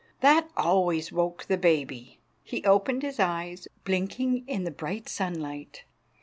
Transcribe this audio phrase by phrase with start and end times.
[0.21, 2.17] That always woke the baby.
[2.43, 5.83] He opened his eyes, blinking in the bright sunlight.